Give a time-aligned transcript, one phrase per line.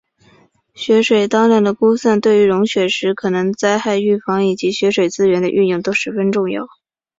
[0.73, 6.65] 雪水当量的估算对于融雪时可能的灾害预防以及雪水资源的运用都十分重要。